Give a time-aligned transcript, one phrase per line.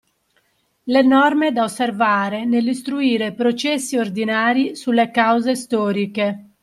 [0.85, 6.53] Le Norme da osservare nell'istruire processi ordinari sulle cause storiche